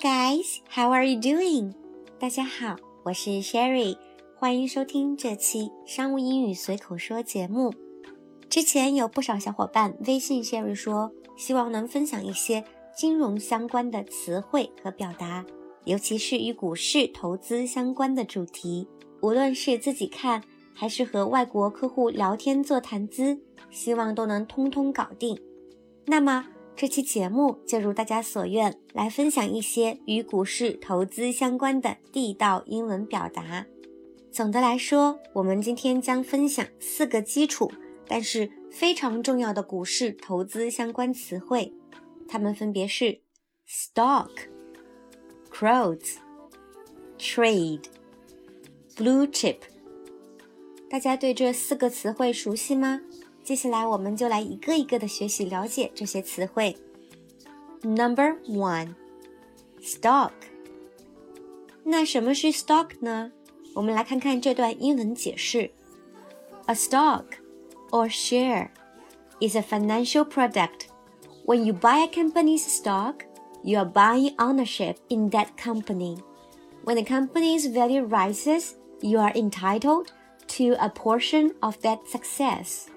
[0.00, 1.74] guys, how are you doing?
[2.18, 3.98] 大家好，我是 Sherry，
[4.34, 7.70] 欢迎收听这期商务英语随口说节目。
[8.48, 12.64] 之前有不少小伙伴微信 Sherry 说，希望能分享一些
[12.96, 15.44] 金融相关的词汇和表达，
[15.84, 18.88] 尤其是与股市投资相关的主题。
[19.20, 20.42] 无论是自己看，
[20.72, 23.38] 还是和外国客户聊天做谈资，
[23.70, 25.38] 希望都能通通搞定。
[26.06, 26.46] 那么
[26.80, 33.66] 这期节目就如大家所愿，来分享一些与股市投资相关的地道英文表达。
[34.32, 37.70] 总的来说，我们今天将分享四个基础
[38.08, 41.70] 但是非常重要的股市投资相关词汇，
[42.26, 43.20] 它们分别是
[43.68, 44.30] stock、
[45.50, 46.14] crowds、
[47.18, 47.84] trade、
[48.96, 49.58] blue chip。
[50.88, 53.02] 大家对这四个词汇熟悉吗？
[53.49, 56.75] 接下来我们就来一个一个的学习了解这些词汇。
[57.81, 58.95] Number one,
[59.81, 60.31] stock。
[61.83, 63.31] 那什么是 stock 呢？
[63.75, 65.69] 我们来看看这段英文解释。
[66.65, 67.25] A stock
[67.91, 68.69] or share
[69.39, 70.87] is a financial product.
[71.45, 73.25] When you buy a company's stock,
[73.63, 76.17] you are buying ownership in that company.
[76.83, 80.07] When the company's value rises, you are entitled
[80.57, 82.89] to a portion of that success.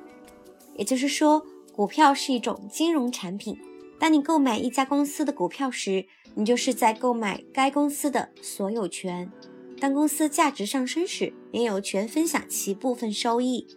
[0.75, 3.57] 也就是说，股票是一种金融产品。
[3.99, 9.31] 当你购买一家公司的股票时，你就是在购买该公司的所有权。
[9.79, 13.67] 当公司价值上升时，你有权分享其部分收益。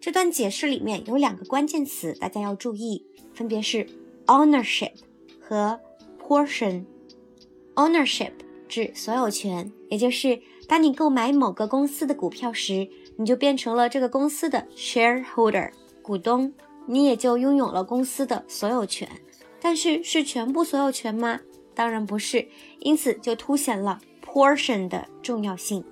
[0.00, 3.86] 这段解释里面有两个关键词，大家要注意，分别是
[4.26, 4.92] ownership
[5.40, 5.80] 和
[6.20, 6.84] portion。
[7.74, 8.32] ownership
[8.68, 15.70] 指所有权，也就是当你购买某个公司的股票时，你就变成了这个公司的 shareholder。
[16.06, 16.54] 股东，
[16.86, 19.08] 你也就拥有了公司的所有权，
[19.60, 21.40] 但是是全部所有权吗？
[21.74, 22.46] 当然不是，
[22.78, 25.84] 因此就凸显了 portion 的重要性。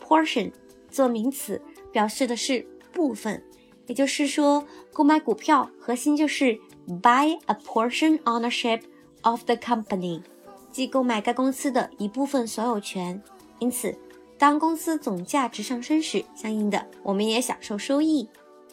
[0.00, 0.52] portion
[0.88, 3.42] 做名词，表示的是部分，
[3.88, 6.56] 也就是说，购买股票核心就是
[7.02, 8.82] buy a portion ownership
[9.22, 10.22] of the company，
[10.70, 13.20] 即购买该公司的一部分所有权。
[13.58, 13.92] 因此，
[14.38, 18.28] 当公司总价值上升时，相应的我们也享受收益。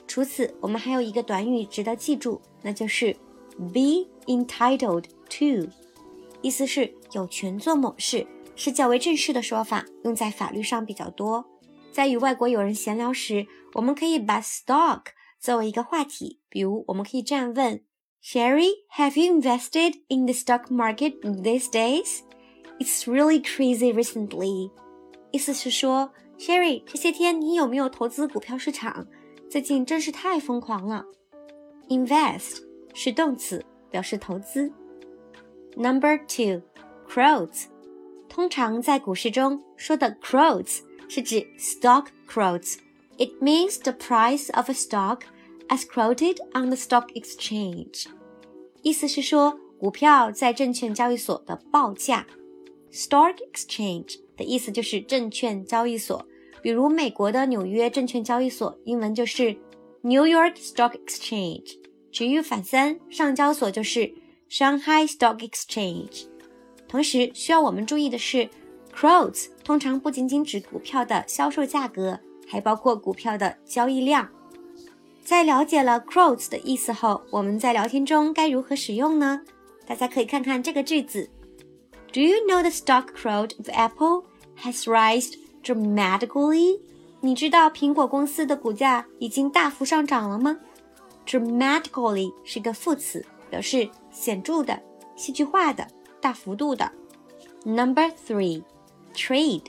[0.07, 3.13] 除此，我们还有一个短语值得记住，那就是
[3.57, 5.69] be entitled to，
[6.41, 11.45] 意思是有权做某事，是较为正式的说法，用在法律上比较多。
[11.91, 15.05] 在与外国友人闲聊时，我们可以把 stock
[15.39, 17.81] 作为一个话题，比如我们可以这样问
[18.23, 24.71] ：Sherry，have you invested in the stock market these days？It's really crazy recently。
[25.31, 29.07] 意思是说，Sherry，这些天你有没有投资股票市场？
[29.54, 31.04] 最近真是太疯狂了。
[31.88, 32.62] Invest
[32.94, 34.72] 是动词，表示投资。
[35.76, 36.62] Number two,
[37.08, 37.64] crowds。
[38.28, 45.22] 通常在股市中说的 crowds 是指 stock crowds。It means the price of a stock
[45.68, 48.06] as quoted on the stock exchange。
[48.82, 52.26] 意思是说股票在证券交易所的报价。
[52.92, 56.26] Stock exchange 的意思就是证券交易所。
[56.65, 59.55] 比如美国的纽约证券交易所，英文就是
[60.01, 61.77] New York Stock Exchange。
[62.11, 64.11] 举一反三，上交所就是
[64.49, 66.25] Shanghai Stock Exchange。
[66.87, 68.49] 同时需要我们注意的是
[68.95, 74.27] ，quotes 通常不仅仅指股票的销售价格，还包括股票的交易量。
[75.23, 79.41] 在了解了 quotes 的意思后，我们在聊天中该如何使用呢？
[79.85, 81.29] 大家可以看看这个句子
[82.11, 84.23] ：Do you know the stock quote of Apple
[84.63, 85.44] has risen?
[85.65, 86.79] Dramatically，
[87.21, 90.59] 你知道苹果公司的股价已经大幅上涨了吗
[91.25, 94.79] ？Dramatically 是个副词，表示显著的、
[95.15, 95.87] 戏剧化的、
[96.21, 96.91] 大幅度的。
[97.63, 99.63] Number three，trade。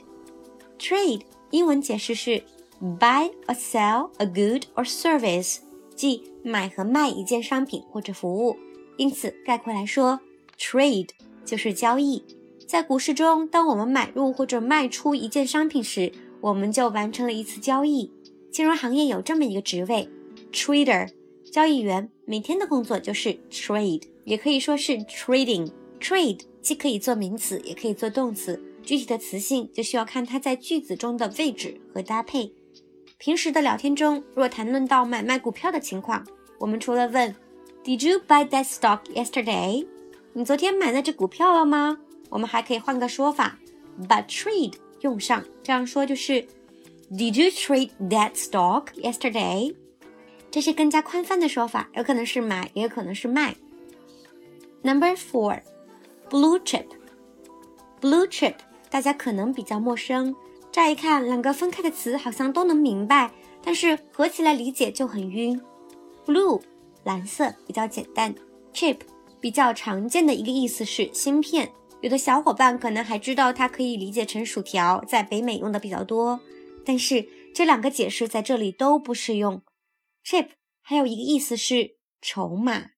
[0.77, 2.43] Trade 英文解释是
[2.79, 5.57] buy or sell a good or service，
[5.95, 8.55] 即买和卖一件商品或者服务。
[8.97, 10.19] 因此概括来说
[10.59, 11.09] ，trade
[11.43, 12.23] 就是交易。
[12.67, 16.11] 在股市中，当我们买入或者卖出一件商品时，
[16.41, 18.11] 我们就完成了一次交易。
[18.51, 20.09] 金融行业有这么一个职位
[20.51, 21.09] ，trader，
[21.49, 25.71] 交易员，每天的工作就是 trade，也可以说是 trading。
[26.01, 32.51] trade 既可以做名词，也可以做动词，具体的词性就需要看它在句子中的位置和搭配。
[33.17, 36.27] 平时的聊天中，若谈论到买卖股票的情况，
[36.59, 37.33] 我们除了问
[37.85, 39.87] Did you buy that stock yesterday？
[40.33, 41.99] 你昨天买那只股票了吗？
[42.29, 43.57] 我们还可以换个说法，
[44.07, 46.45] 把 trade 用上，这样说就是
[47.11, 49.75] ，Did you trade that stock yesterday？
[50.49, 53.55] 这是更加宽泛的说法，有可能是买，也有可能是卖。
[54.81, 56.85] Number four，blue chip。
[57.99, 58.55] blue chip
[58.89, 60.35] 大家可能比较陌生，
[60.71, 63.31] 乍一看两个分开的词好像都能明白，
[63.61, 65.59] 但是合起来理解就很晕。
[66.25, 66.61] blue
[67.03, 68.33] 蓝色比较简单
[68.73, 68.97] ，chip
[69.39, 71.71] 比较常见的一个意思是芯片，
[72.01, 76.39] 有的小伙伴可能还知道它可以理解成薯条，在北美用的比较多，
[76.85, 79.63] 但是这两个解释在这里都不适用。
[80.23, 80.49] chip
[80.81, 82.91] 还有一个意思是筹码，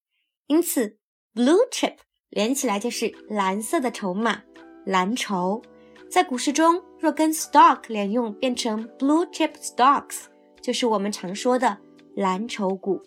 [0.48, 0.98] 因此
[1.34, 1.96] blue chip
[2.30, 4.44] 连起来就是蓝色的筹码。
[4.86, 5.62] 蓝筹，
[6.10, 10.24] 在股市中若跟 stock 连用，变成 blue chip stocks，
[10.62, 11.78] 就是我们常说的
[12.16, 13.00] 蓝筹股。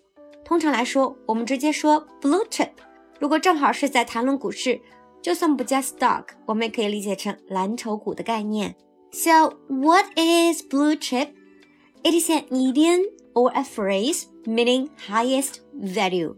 [0.45, 2.71] 通常来说，我们直接说 blue chip。
[3.19, 4.81] 如果正好是在谈论股市，
[5.23, 8.75] 就算不加 stock，我们也可以理解成蓝筹股的概念。
[9.13, 11.29] So what is blue chip?
[12.03, 16.35] It is an idiom or a phrase meaning highest value.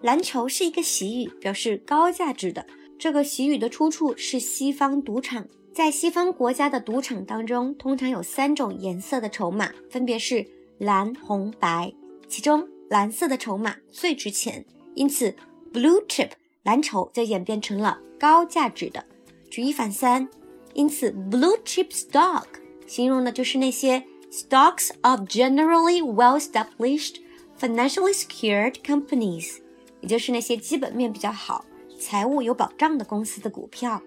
[0.00, 2.66] 蓝筹是一个习语，表示高价值的。
[2.98, 10.44] 这个习语的出处是西方赌场，在西方国家的赌场当中，通常有三种颜色的筹码，分别是
[10.78, 11.92] 蓝、红、白，
[12.26, 15.36] 其中蓝色的筹码最值钱，因此
[15.72, 16.30] blue chip
[16.64, 19.03] 蓝筹就演变成了高价值的。
[19.49, 20.27] 举一反三，
[20.73, 22.45] 因此 blue chip stock
[22.87, 27.17] 形容的就是那些 stocks of generally well-established,
[27.59, 29.57] financially secured companies，
[30.01, 31.65] 也就是那些基本面比较好。
[31.99, 34.01] 财务有保障的公司的股票，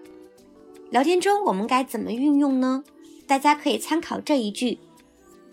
[0.91, 2.83] 聊天中我们该怎么运用呢？
[3.25, 4.77] 大家可以参考这一句：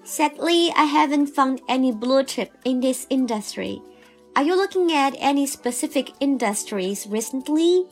[0.04, 3.80] Sadly, I haven't found any blue chip in this industry.
[4.34, 7.86] Are you looking at any specific industries recently?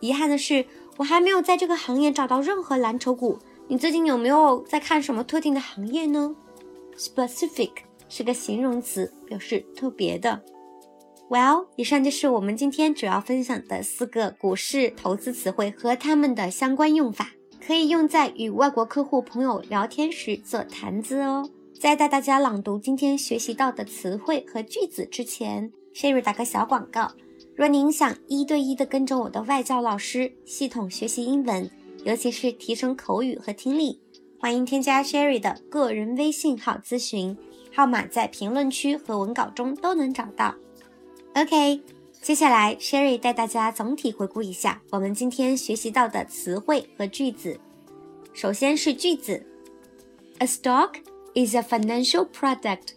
[0.00, 0.66] 遗憾的是，
[0.96, 3.38] 我还没有在这个行业找到任何蓝筹股。
[3.68, 6.34] 你最近有没有在看什么特定的行业呢
[6.96, 7.70] ？Specific
[8.08, 10.42] 是个形容词，表示特别的。
[11.28, 17.30] Well，以上就是我们今天主要分享的四个股市投资词汇和它们的相关用法，
[17.64, 21.48] 可以用在与外国客户朋友聊天时做谈资哦。
[21.78, 27.12] 在带大家朗读今天学习到的词汇和句子之前，Sherry 打个小广告：
[27.60, 31.70] 若您想一对一的跟着我的外教老师系统学习英文，
[32.04, 34.00] 尤其是提升口语和听力，
[34.38, 37.36] 欢迎添加 Sherry 的个人微信号咨询，
[37.70, 40.54] 号码在评论区和文稿中都能找到。
[41.34, 41.82] OK，
[42.22, 47.60] 接下来 Sherry 带大家总体回顾一下我们今天学习到的词汇和句子。
[48.32, 49.44] 首先是句子
[50.38, 50.94] ：A stock
[51.34, 52.94] is a financial product.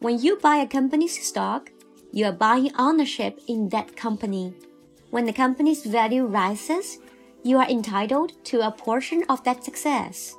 [0.00, 1.66] When you buy a company's stock,
[2.11, 4.53] you are buying ownership in that company.
[5.11, 6.97] When the company's value rises,
[7.43, 10.33] you are entitled to a portion of that success.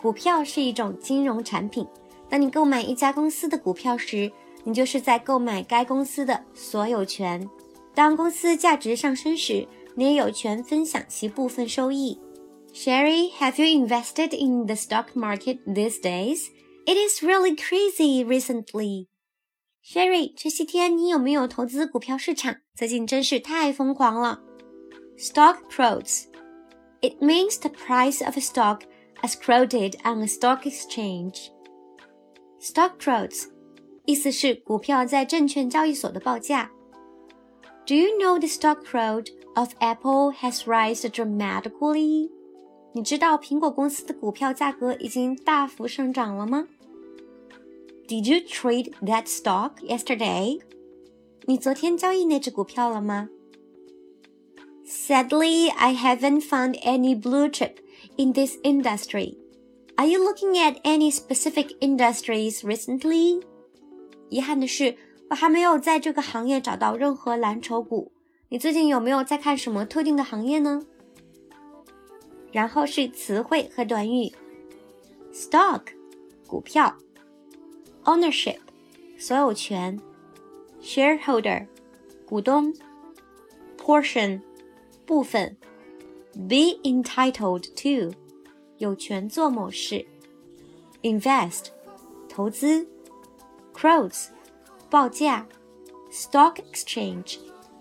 [0.00, 1.86] 股票是一种金融产品。
[2.28, 4.32] 当你购买一家公司的股票时，
[4.64, 7.48] 你就是在购买该公司的所有权。
[7.94, 12.18] 当公司价值上升时，你也有权分享其部分收益。
[12.72, 16.46] Sherry, have you invested in the stock market these days?
[16.86, 19.06] It is really crazy recently.
[19.89, 22.57] Sherry，这些天你有没有投资股票市场？
[22.75, 24.41] 最近真是太疯狂了。
[25.17, 26.25] Stock quotes.
[26.99, 28.81] It means the price of a stock
[29.21, 31.51] as quoted on a stock exchange.
[32.59, 33.45] Stock quotes
[34.03, 36.69] 意思是股票在证券交易所的报价。
[37.85, 42.29] Do you know the stock quote of Apple has risen dramatically？
[42.91, 46.67] 你知道苹果公司的股票价格已经大幅上涨了吗
[48.08, 50.60] ？Did you trade that stock yesterday？
[51.46, 53.28] 你昨天交易那只股票了吗？
[54.86, 57.76] Sadly, I haven't found any blue chip
[58.16, 59.36] in this industry.
[59.96, 63.42] Are you looking at any specific industries recently?
[64.28, 64.96] 遗憾的是，
[65.30, 68.12] 我还没有在这个行业找到任何蓝筹股。
[68.48, 70.82] 你最近有没有在看什么特定的行业呢？
[72.50, 74.30] 然后是词汇和短语：
[75.32, 75.82] stock
[76.46, 76.94] 股票
[78.06, 78.58] ，ownership
[79.18, 80.00] 所有权，
[80.82, 81.66] shareholder
[82.26, 82.74] 股东，
[83.78, 84.40] portion
[85.06, 85.56] 部分，
[86.34, 88.14] be entitled to
[88.78, 90.06] 有权做某事，
[91.02, 91.66] invest
[92.28, 92.86] 投资。
[93.74, 94.26] Quotes，
[94.90, 95.46] 报价；
[96.10, 97.38] stock exchange，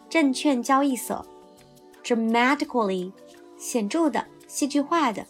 [0.09, 1.25] 证券交易所；
[2.01, 3.11] dramatically，
[3.57, 5.25] 显着的、戏剧化的；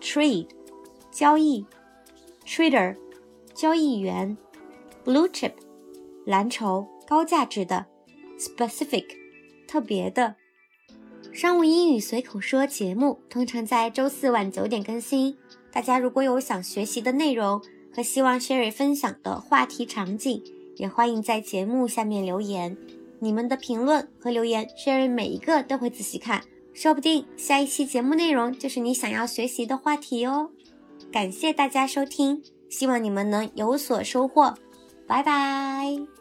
[0.00, 0.48] trade，
[1.10, 1.64] 交易；
[2.46, 2.94] trader，
[3.59, 4.37] 交易员
[5.03, 5.51] ，blue chip，
[6.25, 7.87] 蓝筹，高价值的
[8.37, 9.03] ，specific，
[9.67, 10.37] 特别的。
[11.33, 15.35] 商务英语随口说节目通常在周四晚九点更新。
[15.73, 17.61] 大家如果有想学习的内容
[17.93, 20.41] 和希望 Sherry 分享的话题场景，
[20.77, 22.77] 也欢迎在节目下面留言。
[23.19, 30.51] 你们的评论和留言，Sherry 每一个都会仔细看，说不定下一期节目内容就是你想要学习的话题哦。
[31.11, 32.41] 感谢大家收听。
[32.69, 34.53] 希望你们能有所收获。
[35.07, 36.18] 拜拜。